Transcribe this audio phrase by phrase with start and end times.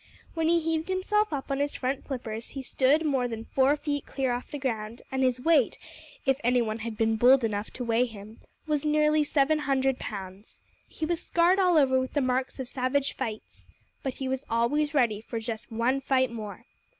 [0.33, 4.03] When he heaved himself up on his front flippers he stood more than four feet
[4.07, 5.77] clear of the ground, and his weight,
[6.25, 10.59] if anyone had been bold enough to weigh him, was nearly seven hundred pounds.
[10.87, 13.67] He was scarred all over with the marks of savage fights,
[14.01, 16.65] but he was always ready for just one fight more.